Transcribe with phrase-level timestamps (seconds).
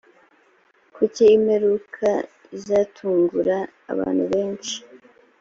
[0.95, 2.09] kuki imperuka
[2.57, 3.57] izatungura
[3.91, 4.75] abantu benshi